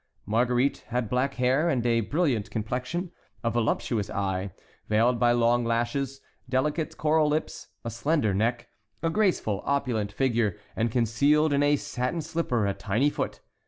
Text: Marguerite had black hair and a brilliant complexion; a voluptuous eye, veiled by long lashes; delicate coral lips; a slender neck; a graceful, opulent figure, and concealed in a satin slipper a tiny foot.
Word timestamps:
Marguerite 0.25 0.77
had 0.87 1.09
black 1.11 1.35
hair 1.35 1.69
and 1.69 1.85
a 1.85 1.99
brilliant 2.01 2.49
complexion; 2.49 3.11
a 3.43 3.51
voluptuous 3.51 4.09
eye, 4.09 4.51
veiled 4.89 5.19
by 5.19 5.31
long 5.31 5.63
lashes; 5.63 6.21
delicate 6.49 6.97
coral 6.97 7.27
lips; 7.27 7.67
a 7.85 7.91
slender 7.91 8.33
neck; 8.33 8.69
a 9.03 9.11
graceful, 9.11 9.61
opulent 9.63 10.11
figure, 10.11 10.57
and 10.75 10.89
concealed 10.89 11.53
in 11.53 11.61
a 11.61 11.75
satin 11.75 12.23
slipper 12.23 12.65
a 12.65 12.73
tiny 12.73 13.11
foot. 13.11 13.41